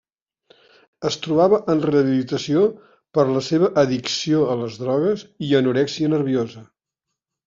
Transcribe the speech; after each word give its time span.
Es 1.07 1.15
trobava 1.25 1.57
en 1.73 1.83
rehabilitació 1.83 2.63
per 3.17 3.25
la 3.35 3.43
seva 3.47 3.69
addicció 3.81 4.39
a 4.55 4.55
les 4.63 4.79
drogues 4.85 5.27
i 5.49 5.51
anorèxia 5.61 6.11
nerviosa. 6.15 6.65